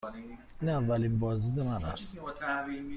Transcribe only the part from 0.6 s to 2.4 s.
این اولین بازدید من است.